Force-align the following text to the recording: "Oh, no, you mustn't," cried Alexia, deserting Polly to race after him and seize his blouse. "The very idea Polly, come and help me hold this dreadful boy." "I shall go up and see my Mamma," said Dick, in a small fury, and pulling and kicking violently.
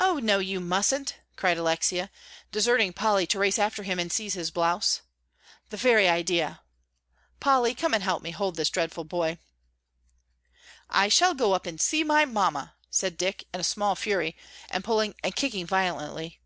"Oh, 0.00 0.18
no, 0.18 0.40
you 0.40 0.58
mustn't," 0.58 1.18
cried 1.36 1.56
Alexia, 1.56 2.10
deserting 2.50 2.92
Polly 2.92 3.28
to 3.28 3.38
race 3.38 3.60
after 3.60 3.84
him 3.84 3.96
and 4.00 4.10
seize 4.10 4.34
his 4.34 4.50
blouse. 4.50 5.02
"The 5.68 5.76
very 5.76 6.08
idea 6.08 6.62
Polly, 7.38 7.72
come 7.76 7.94
and 7.94 8.02
help 8.02 8.24
me 8.24 8.32
hold 8.32 8.56
this 8.56 8.70
dreadful 8.70 9.04
boy." 9.04 9.38
"I 10.88 11.06
shall 11.06 11.34
go 11.34 11.52
up 11.52 11.64
and 11.64 11.80
see 11.80 12.02
my 12.02 12.24
Mamma," 12.24 12.74
said 12.90 13.16
Dick, 13.16 13.44
in 13.54 13.60
a 13.60 13.62
small 13.62 13.94
fury, 13.94 14.36
and 14.68 14.82
pulling 14.82 15.14
and 15.22 15.36
kicking 15.36 15.64
violently. 15.64 16.40